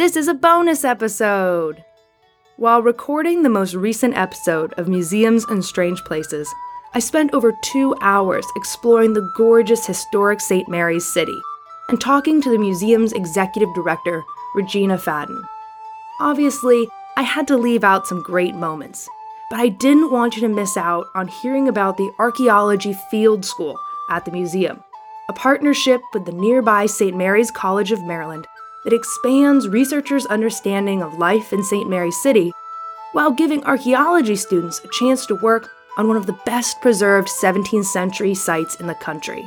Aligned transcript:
This 0.00 0.16
is 0.16 0.28
a 0.28 0.32
bonus 0.34 0.82
episode! 0.82 1.84
While 2.56 2.80
recording 2.80 3.42
the 3.42 3.50
most 3.50 3.74
recent 3.74 4.16
episode 4.16 4.72
of 4.78 4.88
Museums 4.88 5.44
and 5.44 5.62
Strange 5.62 6.02
Places, 6.04 6.50
I 6.94 7.00
spent 7.00 7.34
over 7.34 7.52
two 7.62 7.94
hours 8.00 8.46
exploring 8.56 9.12
the 9.12 9.30
gorgeous 9.36 9.84
historic 9.84 10.40
St. 10.40 10.66
Mary's 10.70 11.04
City 11.12 11.38
and 11.90 12.00
talking 12.00 12.40
to 12.40 12.48
the 12.48 12.56
museum's 12.56 13.12
executive 13.12 13.68
director, 13.74 14.24
Regina 14.54 14.96
Faden. 14.96 15.38
Obviously, 16.18 16.88
I 17.18 17.22
had 17.22 17.46
to 17.48 17.58
leave 17.58 17.84
out 17.84 18.06
some 18.06 18.22
great 18.22 18.54
moments, 18.54 19.06
but 19.50 19.60
I 19.60 19.68
didn't 19.68 20.10
want 20.10 20.34
you 20.34 20.40
to 20.40 20.48
miss 20.48 20.78
out 20.78 21.08
on 21.14 21.28
hearing 21.28 21.68
about 21.68 21.98
the 21.98 22.10
Archaeology 22.18 22.96
Field 23.10 23.44
School 23.44 23.78
at 24.08 24.24
the 24.24 24.32
museum, 24.32 24.82
a 25.28 25.34
partnership 25.34 26.00
with 26.14 26.24
the 26.24 26.32
nearby 26.32 26.86
St. 26.86 27.14
Mary's 27.14 27.50
College 27.50 27.92
of 27.92 28.02
Maryland 28.02 28.46
that 28.84 28.92
expands 28.92 29.68
researchers' 29.68 30.26
understanding 30.26 31.02
of 31.02 31.18
life 31.18 31.52
in 31.52 31.62
St. 31.62 31.88
Mary's 31.88 32.20
City 32.22 32.52
while 33.12 33.30
giving 33.30 33.64
archaeology 33.64 34.36
students 34.36 34.80
a 34.84 34.88
chance 34.88 35.26
to 35.26 35.34
work 35.36 35.68
on 35.98 36.08
one 36.08 36.16
of 36.16 36.26
the 36.26 36.38
best 36.46 36.80
preserved 36.80 37.28
17th 37.28 37.84
century 37.84 38.34
sites 38.34 38.76
in 38.76 38.86
the 38.86 38.94
country. 38.94 39.44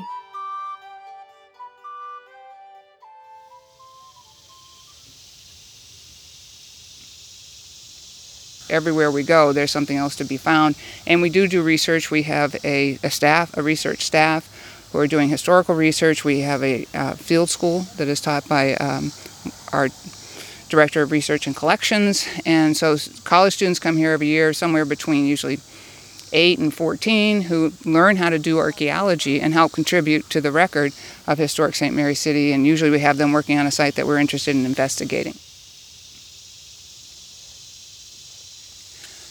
everywhere 8.73 9.12
we 9.12 9.23
go, 9.23 9.54
there's 9.54 9.71
something 9.71 9.98
else 9.98 10.15
to 10.18 10.26
be 10.26 10.35
found. 10.35 10.76
And 11.05 11.21
we 11.21 11.29
do 11.29 11.48
do 11.48 11.62
research. 11.62 12.09
We 12.09 12.23
have 12.23 12.55
a, 12.65 12.98
a 13.04 13.12
staff, 13.12 13.55
a 13.55 13.62
research 13.62 14.02
staff, 14.04 14.49
who 14.91 14.99
are 14.99 15.07
doing 15.07 15.29
historical 15.29 15.76
research. 15.76 16.26
We 16.26 16.41
have 16.41 16.63
a 16.63 16.85
uh, 16.93 17.13
field 17.13 17.49
school 17.49 17.81
that 17.98 18.07
is 18.07 18.20
taught 18.20 18.48
by 18.49 18.73
um, 18.76 19.12
our 19.71 19.89
director 20.70 21.02
of 21.02 21.11
research 21.11 21.45
and 21.47 21.55
collections. 21.55 22.27
And 22.45 22.76
so 22.76 22.98
college 23.23 23.54
students 23.54 23.79
come 23.79 23.98
here 23.98 24.12
every 24.12 24.27
year, 24.27 24.54
somewhere 24.54 24.85
between 24.85 25.26
usually 25.26 25.59
8 26.31 26.59
and 26.59 26.73
14, 26.73 27.41
who 27.43 27.73
learn 27.85 28.18
how 28.18 28.29
to 28.29 28.40
do 28.40 28.57
archaeology 28.57 29.40
and 29.40 29.53
help 29.53 29.71
contribute 29.71 30.29
to 30.31 30.41
the 30.41 30.51
record 30.51 30.91
of 31.27 31.37
historic 31.37 31.76
St. 31.76 31.95
Mary 31.95 32.15
City. 32.15 32.51
And 32.51 32.65
usually 32.65 32.90
we 32.90 32.99
have 32.99 33.18
them 33.18 33.31
working 33.31 33.59
on 33.59 33.68
a 33.68 33.71
site 33.71 33.95
that 33.95 34.07
we're 34.07 34.18
interested 34.18 34.55
in 34.55 34.65
investigating. 34.65 35.34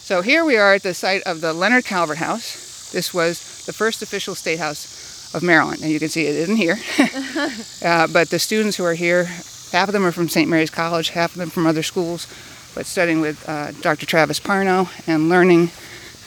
So 0.03 0.21
here 0.21 0.45
we 0.45 0.57
are 0.57 0.75
at 0.75 0.83
the 0.83 0.93
site 0.93 1.23
of 1.23 1.41
the 1.41 1.53
Leonard 1.53 1.85
Calvert 1.85 2.17
House. 2.17 2.91
This 2.91 3.13
was 3.13 3.65
the 3.65 3.73
first 3.73 4.01
official 4.01 4.35
state 4.35 4.59
house 4.59 5.33
of 5.33 5.43
Maryland, 5.43 5.81
and 5.81 5.91
you 5.91 5.99
can 5.99 6.09
see 6.09 6.27
it 6.27 6.35
isn't 6.35 6.57
here. 6.57 6.77
uh, 7.83 8.07
but 8.07 8.29
the 8.29 8.37
students 8.37 8.77
who 8.77 8.85
are 8.85 8.93
here, 8.93 9.27
half 9.73 9.89
of 9.89 9.93
them 9.93 10.05
are 10.05 10.11
from 10.11 10.29
St. 10.29 10.49
Mary's 10.49 10.69
College, 10.69 11.09
half 11.09 11.31
of 11.31 11.39
them 11.39 11.49
from 11.49 11.65
other 11.65 11.83
schools, 11.83 12.27
but 12.75 12.85
studying 12.85 13.19
with 13.19 13.43
uh, 13.49 13.71
Dr. 13.81 14.05
Travis 14.05 14.39
Parno 14.39 14.87
and 15.07 15.29
learning 15.29 15.71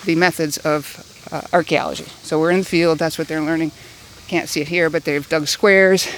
the 0.05 0.17
methods 0.17 0.59
of 0.59 1.29
uh, 1.33 1.43
archaeology. 1.53 2.07
So 2.23 2.39
we're 2.39 2.51
in 2.51 2.59
the 2.59 2.65
field, 2.65 2.99
that's 2.99 3.19
what 3.19 3.29
they're 3.29 3.41
learning. 3.41 3.71
Can't 4.27 4.49
see 4.49 4.61
it 4.61 4.69
here, 4.69 4.91
but 4.91 5.05
they've 5.05 5.27
dug 5.29 5.47
squares. 5.47 6.09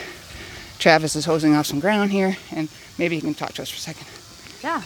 Travis 0.78 1.14
is 1.16 1.26
hosing 1.26 1.54
off 1.54 1.66
some 1.66 1.80
ground 1.80 2.10
here, 2.10 2.36
and 2.50 2.68
maybe 2.98 3.16
he 3.16 3.20
can 3.20 3.34
talk 3.34 3.52
to 3.54 3.62
us 3.62 3.70
for 3.70 3.76
a 3.76 3.80
second. 3.80 4.06
Yeah. 4.62 4.82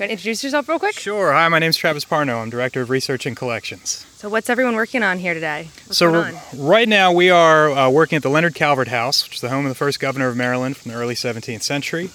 You 0.00 0.04
want 0.04 0.08
to 0.08 0.12
introduce 0.12 0.42
yourself 0.42 0.66
real 0.66 0.78
quick? 0.78 0.98
Sure. 0.98 1.30
Hi, 1.30 1.46
my 1.48 1.58
name 1.58 1.68
is 1.68 1.76
Travis 1.76 2.06
Parno. 2.06 2.40
I'm 2.40 2.48
Director 2.48 2.80
of 2.80 2.88
Research 2.88 3.26
and 3.26 3.36
Collections. 3.36 4.06
So, 4.16 4.30
what's 4.30 4.48
everyone 4.48 4.74
working 4.74 5.02
on 5.02 5.18
here 5.18 5.34
today? 5.34 5.68
What's 5.84 5.98
so, 5.98 6.32
right 6.56 6.88
now 6.88 7.12
we 7.12 7.28
are 7.28 7.70
uh, 7.70 7.90
working 7.90 8.16
at 8.16 8.22
the 8.22 8.30
Leonard 8.30 8.54
Calvert 8.54 8.88
House, 8.88 9.24
which 9.24 9.34
is 9.34 9.40
the 9.42 9.50
home 9.50 9.66
of 9.66 9.68
the 9.68 9.74
first 9.74 10.00
governor 10.00 10.28
of 10.28 10.38
Maryland 10.38 10.78
from 10.78 10.90
the 10.90 10.96
early 10.96 11.14
17th 11.14 11.62
century. 11.62 12.08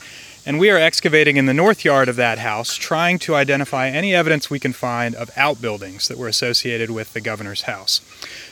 And 0.47 0.58
we 0.58 0.72
are 0.72 0.80
excavating 0.80 1.38
in 1.38 1.45
the 1.45 1.53
north 1.53 1.86
yard 1.86 2.09
of 2.09 2.16
that 2.16 2.39
house, 2.39 2.73
trying 2.73 3.19
to 3.19 3.36
identify 3.36 3.88
any 3.88 4.16
evidence 4.16 4.49
we 4.49 4.59
can 4.59 4.73
find 4.73 5.14
of 5.14 5.30
outbuildings 5.38 6.08
that 6.08 6.17
were 6.17 6.27
associated 6.27 6.89
with 6.89 7.14
the 7.14 7.21
governor's 7.21 7.64
house. 7.64 8.02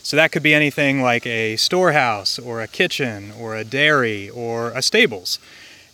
So 0.04 0.16
that 0.16 0.32
could 0.32 0.44
be 0.44 0.54
anything 0.54 1.02
like 1.02 1.26
a 1.26 1.56
storehouse, 1.56 2.38
or 2.38 2.62
a 2.62 2.68
kitchen, 2.68 3.32
or 3.40 3.56
a 3.56 3.64
dairy, 3.64 4.30
or 4.30 4.70
a 4.76 4.84
stables. 4.84 5.40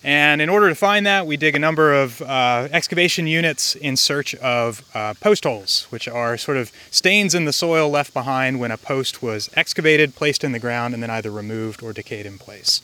And 0.04 0.42
in 0.42 0.48
order 0.48 0.70
to 0.70 0.76
find 0.76 1.06
that, 1.06 1.28
we 1.28 1.36
dig 1.36 1.56
a 1.56 1.60
number 1.60 1.94
of 1.94 2.22
uh, 2.22 2.70
excavation 2.72 3.28
units 3.28 3.76
in 3.76 3.98
search 3.98 4.34
of 4.36 4.84
uh, 4.94 5.14
post 5.16 5.44
holes, 5.44 5.88
which 5.90 6.08
are 6.08 6.38
sort 6.38 6.56
of 6.56 6.72
stains 6.90 7.36
in 7.36 7.44
the 7.44 7.52
soil 7.52 7.90
left 7.90 8.14
behind 8.14 8.62
when 8.62 8.72
a 8.72 8.78
post 8.78 9.22
was 9.22 9.50
excavated, 9.56 10.16
placed 10.16 10.44
in 10.44 10.54
the 10.54 10.60
ground, 10.60 10.94
and 10.94 11.04
then 11.04 11.10
either 11.10 11.32
removed 11.32 11.84
or 11.84 11.92
decayed 11.92 12.26
in 12.26 12.38
place. 12.38 12.82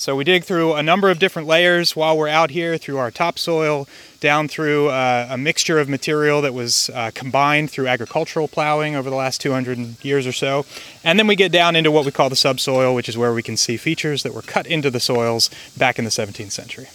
So 0.00 0.16
we 0.16 0.24
dig 0.24 0.44
through 0.44 0.76
a 0.76 0.82
number 0.82 1.10
of 1.10 1.18
different 1.18 1.46
layers 1.46 1.94
while 1.94 2.16
we're 2.16 2.26
out 2.26 2.50
here 2.50 2.78
through 2.78 2.96
our 2.96 3.10
topsoil, 3.10 3.86
down 4.18 4.48
through 4.48 4.88
uh, 4.88 5.26
a 5.28 5.36
mixture 5.36 5.78
of 5.78 5.90
material 5.90 6.40
that 6.40 6.54
was 6.54 6.88
uh, 6.94 7.10
combined 7.14 7.70
through 7.70 7.86
agricultural 7.86 8.48
plowing 8.48 8.96
over 8.96 9.10
the 9.10 9.16
last 9.16 9.42
200 9.42 10.02
years 10.02 10.26
or 10.26 10.32
so. 10.32 10.64
And 11.04 11.18
then 11.18 11.26
we 11.26 11.36
get 11.36 11.52
down 11.52 11.76
into 11.76 11.90
what 11.90 12.06
we 12.06 12.12
call 12.12 12.30
the 12.30 12.34
subsoil, 12.34 12.94
which 12.94 13.10
is 13.10 13.18
where 13.18 13.34
we 13.34 13.42
can 13.42 13.58
see 13.58 13.76
features 13.76 14.22
that 14.22 14.32
were 14.32 14.40
cut 14.40 14.66
into 14.66 14.90
the 14.90 15.00
soils 15.00 15.50
back 15.76 15.98
in 15.98 16.06
the 16.06 16.10
17th 16.10 16.50
century. 16.50 16.86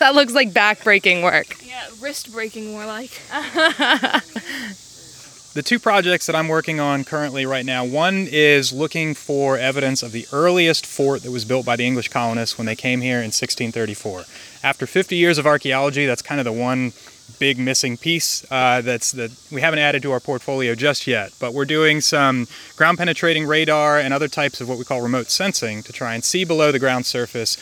That 0.00 0.16
looks 0.16 0.32
like 0.32 0.52
back-breaking 0.52 1.22
work 1.22 1.62
Yeah, 1.64 1.86
wrist 2.00 2.32
breaking 2.32 2.72
more 2.72 2.86
like. 2.86 3.20
the 5.54 5.62
two 5.62 5.78
projects 5.78 6.26
that 6.26 6.34
I'm 6.34 6.48
working 6.48 6.80
on 6.80 7.04
currently 7.04 7.44
right 7.44 7.64
now 7.64 7.84
one 7.84 8.26
is 8.30 8.72
looking 8.72 9.14
for 9.14 9.58
evidence 9.58 10.02
of 10.02 10.12
the 10.12 10.26
earliest 10.32 10.86
fort 10.86 11.22
that 11.22 11.30
was 11.30 11.44
built 11.44 11.66
by 11.66 11.76
the 11.76 11.86
English 11.86 12.08
colonists 12.08 12.56
when 12.56 12.66
they 12.66 12.76
came 12.76 13.02
here 13.02 13.18
in 13.18 13.30
1634. 13.32 14.24
After 14.64 14.86
50 14.86 15.16
years 15.16 15.38
of 15.38 15.46
archaeology, 15.46 16.06
that's 16.06 16.22
kind 16.22 16.40
of 16.40 16.44
the 16.44 16.52
one 16.52 16.92
big 17.38 17.58
missing 17.58 17.96
piece 17.96 18.44
uh, 18.50 18.80
that's 18.82 19.12
that 19.12 19.30
we 19.50 19.60
haven't 19.60 19.78
added 19.78 20.02
to 20.02 20.12
our 20.12 20.20
portfolio 20.20 20.74
just 20.74 21.06
yet. 21.06 21.32
But 21.38 21.52
we're 21.52 21.64
doing 21.64 22.00
some 22.00 22.46
ground 22.76 22.98
penetrating 22.98 23.46
radar 23.46 23.98
and 23.98 24.14
other 24.14 24.28
types 24.28 24.60
of 24.60 24.68
what 24.68 24.78
we 24.78 24.84
call 24.84 25.02
remote 25.02 25.30
sensing 25.30 25.82
to 25.82 25.92
try 25.92 26.14
and 26.14 26.24
see 26.24 26.44
below 26.44 26.72
the 26.72 26.78
ground 26.78 27.04
surface 27.04 27.56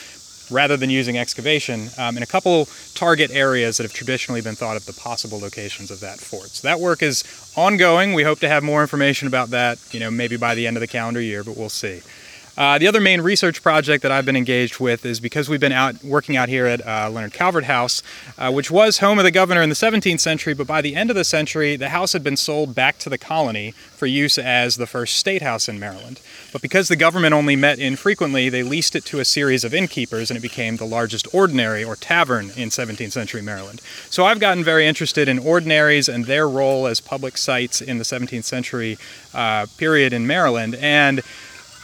rather 0.50 0.76
than 0.76 0.90
using 0.90 1.18
excavation 1.18 1.88
um, 1.98 2.16
in 2.16 2.22
a 2.22 2.26
couple 2.26 2.68
target 2.94 3.30
areas 3.30 3.76
that 3.76 3.84
have 3.84 3.92
traditionally 3.92 4.40
been 4.40 4.54
thought 4.54 4.76
of 4.76 4.86
the 4.86 4.92
possible 4.92 5.38
locations 5.38 5.90
of 5.90 6.00
that 6.00 6.20
fort. 6.20 6.48
So 6.48 6.68
that 6.68 6.80
work 6.80 7.02
is 7.02 7.24
ongoing. 7.56 8.14
We 8.14 8.22
hope 8.22 8.40
to 8.40 8.48
have 8.48 8.62
more 8.62 8.82
information 8.82 9.28
about 9.28 9.50
that, 9.50 9.78
you 9.92 10.00
know, 10.00 10.10
maybe 10.10 10.36
by 10.36 10.54
the 10.54 10.66
end 10.66 10.76
of 10.76 10.80
the 10.80 10.86
calendar 10.86 11.20
year, 11.20 11.44
but 11.44 11.56
we'll 11.56 11.68
see. 11.68 12.02
Uh, 12.56 12.78
the 12.78 12.86
other 12.86 13.00
main 13.00 13.20
research 13.20 13.62
project 13.62 14.02
that 14.02 14.12
I've 14.12 14.26
been 14.26 14.36
engaged 14.36 14.80
with 14.80 15.04
is 15.06 15.20
because 15.20 15.48
we've 15.48 15.60
been 15.60 15.72
out 15.72 16.02
working 16.02 16.36
out 16.36 16.48
here 16.48 16.66
at 16.66 16.86
uh, 16.86 17.08
Leonard 17.10 17.32
Calvert 17.32 17.64
House, 17.64 18.02
uh, 18.38 18.50
which 18.52 18.70
was 18.70 18.98
home 18.98 19.18
of 19.18 19.24
the 19.24 19.30
governor 19.30 19.62
in 19.62 19.68
the 19.68 19.74
17th 19.74 20.20
century, 20.20 20.54
but 20.54 20.66
by 20.66 20.80
the 20.80 20.96
end 20.96 21.10
of 21.10 21.16
the 21.16 21.24
century, 21.24 21.76
the 21.76 21.90
house 21.90 22.12
had 22.12 22.22
been 22.22 22.36
sold 22.36 22.74
back 22.74 22.98
to 22.98 23.08
the 23.08 23.18
colony 23.18 23.72
for 23.72 24.06
use 24.06 24.38
as 24.38 24.76
the 24.76 24.86
first 24.86 25.16
state 25.16 25.42
house 25.42 25.68
in 25.68 25.78
Maryland. 25.78 26.20
But 26.52 26.62
because 26.62 26.88
the 26.88 26.96
government 26.96 27.34
only 27.34 27.56
met 27.56 27.78
infrequently, 27.78 28.48
they 28.48 28.62
leased 28.62 28.96
it 28.96 29.04
to 29.06 29.20
a 29.20 29.24
series 29.24 29.64
of 29.64 29.74
innkeepers, 29.74 30.30
and 30.30 30.36
it 30.36 30.42
became 30.42 30.76
the 30.76 30.86
largest 30.86 31.32
ordinary 31.32 31.84
or 31.84 31.96
tavern 31.96 32.46
in 32.56 32.70
17th 32.70 33.12
century 33.12 33.42
Maryland. 33.42 33.80
So 34.10 34.24
I've 34.24 34.40
gotten 34.40 34.64
very 34.64 34.86
interested 34.86 35.28
in 35.28 35.38
ordinaries 35.38 36.08
and 36.08 36.24
their 36.24 36.48
role 36.48 36.86
as 36.86 37.00
public 37.00 37.36
sites 37.36 37.80
in 37.80 37.98
the 37.98 38.04
17th 38.04 38.44
century 38.44 38.98
uh, 39.32 39.66
period 39.76 40.12
in 40.12 40.26
Maryland, 40.26 40.74
and 40.76 41.22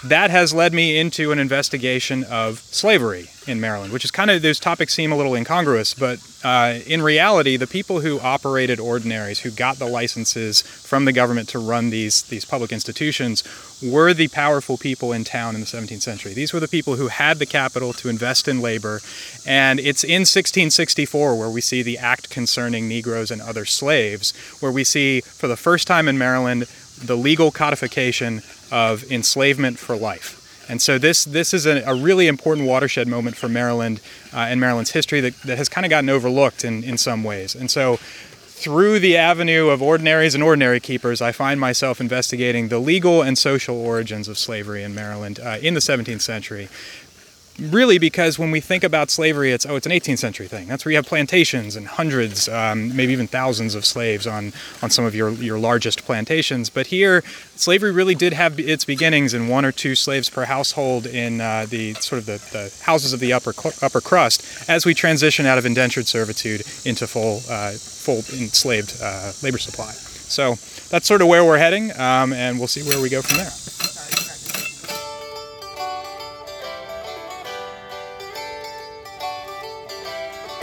that 0.04 0.30
has 0.30 0.52
led 0.52 0.72
me 0.72 0.98
into 0.98 1.32
an 1.32 1.38
investigation 1.38 2.24
of 2.24 2.58
slavery 2.58 3.28
in 3.46 3.60
Maryland, 3.60 3.92
which 3.92 4.04
is 4.04 4.10
kind 4.10 4.30
of, 4.30 4.42
those 4.42 4.60
topics 4.60 4.92
seem 4.92 5.12
a 5.12 5.16
little 5.16 5.34
incongruous, 5.34 5.94
but 5.94 6.18
uh, 6.44 6.78
in 6.86 7.00
reality, 7.00 7.56
the 7.56 7.66
people 7.66 8.00
who 8.00 8.20
operated 8.20 8.78
ordinaries, 8.78 9.40
who 9.40 9.50
got 9.50 9.78
the 9.78 9.86
licenses 9.86 10.62
from 10.62 11.04
the 11.04 11.12
government 11.12 11.48
to 11.48 11.58
run 11.58 11.90
these, 11.90 12.22
these 12.25 12.44
public 12.44 12.72
institutions, 12.72 13.43
were 13.82 14.12
the 14.12 14.28
powerful 14.28 14.76
people 14.76 15.12
in 15.12 15.25
town 15.25 15.54
in 15.54 15.60
the 15.60 15.66
17th 15.66 16.02
century. 16.02 16.34
These 16.34 16.52
were 16.52 16.60
the 16.60 16.69
people 16.69 16.96
who 16.96 17.08
had 17.08 17.38
the 17.38 17.46
capital 17.46 17.92
to 17.94 18.08
invest 18.08 18.49
in 18.49 18.60
labor, 18.60 19.00
and 19.46 19.81
it's 19.81 20.04
in 20.04 20.22
1664 20.22 21.38
where 21.38 21.50
we 21.50 21.60
see 21.60 21.82
the 21.82 21.99
act 21.99 22.31
concerning 22.31 22.88
Negroes 22.88 23.31
and 23.31 23.40
other 23.40 23.64
slaves, 23.64 24.32
where 24.60 24.72
we 24.72 24.84
see, 24.84 25.20
for 25.20 25.49
the 25.49 25.56
first 25.56 25.87
time 25.87 26.08
in 26.08 26.19
Maryland, 26.19 26.66
the 27.04 27.16
legal 27.16 27.50
codification 27.50 28.43
of 28.70 29.10
enslavement 29.10 29.78
for 29.78 29.96
life. 29.96 30.43
And 30.69 30.82
so 30.82 30.98
this 30.98 31.25
this 31.25 31.54
is 31.54 31.66
a, 31.66 31.82
a 31.82 31.94
really 31.94 32.26
important 32.26 32.66
watershed 32.66 33.06
moment 33.06 33.37
for 33.37 33.48
Maryland 33.48 34.00
uh, 34.34 34.38
and 34.38 34.60
Maryland's 34.60 34.90
history 34.90 35.20
that, 35.20 35.40
that 35.43 35.58
has 35.58 35.69
kind 35.69 35.84
of 35.84 35.90
gotten 35.90 36.10
overlooked 36.10 36.64
in, 36.64 36.82
in 36.82 36.98
some 36.98 37.22
ways. 37.22 37.54
And 37.54 37.70
so 37.70 37.98
through 38.56 38.98
the 38.98 39.16
avenue 39.16 39.69
of 39.69 39.82
ordinaries 39.82 40.34
and 40.34 40.43
ordinary 40.43 40.81
keepers, 40.81 41.20
I 41.20 41.31
find 41.31 41.60
myself 41.60 42.00
investigating 42.00 42.69
the 42.69 42.78
legal 42.78 43.22
and 43.22 43.37
social 43.37 43.76
origins 43.78 44.28
of 44.28 44.38
slavery 44.38 44.82
in 44.82 44.94
Maryland 44.94 45.38
uh, 45.38 45.58
in 45.60 45.75
the 45.75 45.81
17th 45.81 46.22
century. 46.22 46.69
Really 47.58 47.99
because 47.99 48.38
when 48.38 48.50
we 48.50 48.61
think 48.61 48.85
about 48.85 49.11
slavery, 49.11 49.53
it's 49.53 49.67
oh, 49.67 49.76
it's 49.76 49.87
an 49.87 49.93
18th 49.93 50.19
century 50.19 50.49
thing. 50.49 50.67
That's 50.67 50.85
where 50.85 50.93
you 50.93 50.97
have 50.97 51.06
plantations 51.06 51.76
and 51.76 51.87
hundreds, 51.87 52.49
um, 52.49 52.94
maybe 52.94 53.12
even 53.12 53.26
thousands 53.26 53.75
of 53.75 53.85
slaves 53.85 54.26
on 54.26 54.53
on 54.82 54.91
some 54.91 55.05
of 55.05 55.14
your 55.14 55.31
your 55.31 55.58
largest 55.58 56.05
plantations. 56.05 56.70
But 56.70 56.88
here, 56.88 57.23
slavery 57.56 57.93
really 57.93 58.14
did 58.14 58.32
have 58.32 58.58
its 58.58 58.85
beginnings 58.85 59.35
in 59.35 59.49
one 59.49 59.64
or 59.64 59.73
two 59.73 59.94
slaves 59.94 60.29
per 60.31 60.44
household 60.44 61.06
in 61.06 61.41
uh, 61.41 61.67
the 61.69 61.94
sort 61.94 62.20
of 62.20 62.26
the, 62.26 62.38
the 62.53 62.75
houses 62.85 63.12
of 63.12 63.20
the 63.20 63.32
upper 63.32 63.53
upper 63.82 64.00
crust 64.00 64.69
as 64.69 64.85
we 64.85 64.94
transition 64.94 65.47
out 65.47 65.59
of 65.59 65.67
indentured 65.67 66.06
servitude 66.06 66.62
into 66.85 67.06
full 67.06 67.43
uh, 67.49 67.73
full 67.73 68.19
enslaved 68.38 68.97
uh, 69.02 69.32
labor 69.43 69.59
supply. 69.59 69.93
So 69.93 70.56
that's 70.91 71.06
sort 71.06 71.23
of 71.23 71.29
where 71.29 71.44
we're 71.44 71.59
heading, 71.59 71.93
um, 71.99 72.32
and 72.32 72.59
we'll 72.59 72.69
see 72.69 72.82
where 72.82 73.00
we 73.00 73.09
go 73.09 73.23
from 73.23 73.38
there. 73.38 73.75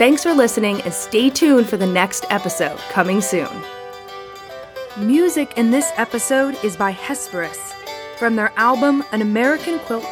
Thanks 0.04 0.22
for 0.22 0.34
listening 0.34 0.82
and 0.82 0.92
stay 0.92 1.30
tuned 1.30 1.66
for 1.66 1.78
the 1.78 1.86
next 1.86 2.26
episode 2.28 2.76
coming 2.90 3.22
soon. 3.22 3.48
Music 4.98 5.56
in 5.56 5.70
this 5.70 5.92
episode 5.96 6.62
is 6.62 6.76
by 6.76 6.92
Hesperus 6.92 7.72
from 8.18 8.36
their 8.36 8.52
album 8.58 9.02
An 9.12 9.22
American 9.22 9.78
Quilt, 9.78 10.04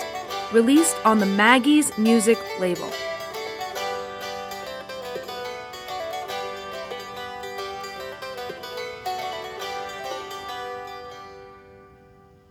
released 0.50 0.96
on 1.04 1.18
the 1.18 1.26
Maggie's 1.26 1.98
Music 1.98 2.38
label. 2.58 2.90